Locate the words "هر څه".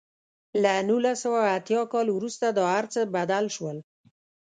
2.75-3.01